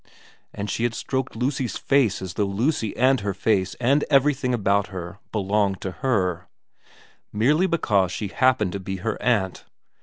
And 0.51 0.67
she 0.67 0.81
had 0.81 0.95
stroked 0.95 1.35
Lucy's 1.35 1.77
face 1.77 2.23
as 2.23 2.33
though 2.33 2.47
Lucy 2.47 2.97
and 2.97 3.19
her 3.19 3.35
face 3.35 3.75
and 3.75 4.03
everything 4.09 4.51
about 4.51 4.87
her 4.87 5.19
belonged 5.31 5.79
to 5.81 5.91
her, 5.91 6.47
merely 7.31 7.67
because 7.67 8.11
she 8.11 8.29
happened 8.29 8.71
to 8.71 8.79
be 8.79 8.95
her 8.95 9.21
aunt. 9.21 9.63